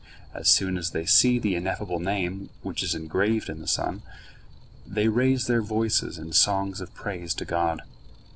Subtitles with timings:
[0.33, 4.01] As soon as they see the Ineffable Name, which is engraved in the sun,
[4.83, 7.83] they raise their voices in songs of praise to God.